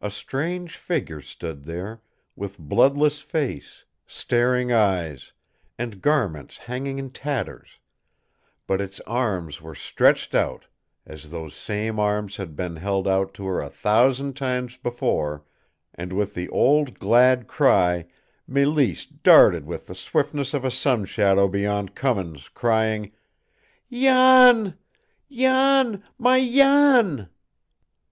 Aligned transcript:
A 0.00 0.08
strange 0.08 0.76
figure 0.76 1.20
stood 1.20 1.64
there, 1.64 2.00
with 2.36 2.60
bloodless 2.60 3.22
face, 3.22 3.86
staring 4.06 4.70
eyes, 4.72 5.32
and 5.76 6.00
garments 6.00 6.58
hanging 6.58 7.00
in 7.00 7.10
tatters 7.10 7.80
but 8.68 8.80
its 8.80 9.00
arms 9.00 9.60
were 9.60 9.74
stretched 9.74 10.32
out, 10.32 10.66
as 11.04 11.30
those 11.30 11.56
same 11.56 11.98
arms 11.98 12.36
had 12.36 12.54
been 12.54 12.76
held 12.76 13.08
out 13.08 13.34
to 13.34 13.46
her 13.46 13.60
a 13.60 13.68
thousand 13.68 14.36
times 14.36 14.76
before, 14.76 15.44
and, 15.92 16.12
with 16.12 16.34
the 16.34 16.48
old 16.50 17.00
glad 17.00 17.48
cry, 17.48 18.06
Mélisse 18.48 19.08
darted 19.24 19.66
with 19.66 19.88
the 19.88 19.94
swiftness 19.96 20.54
of 20.54 20.64
a 20.64 20.70
sun 20.70 21.04
shadow 21.04 21.48
beyond 21.48 21.96
Cummins, 21.96 22.48
crying: 22.48 23.10
"Jan, 23.90 24.78
Jan 25.28 26.04
my 26.16 26.48
Jan!" 26.48 27.28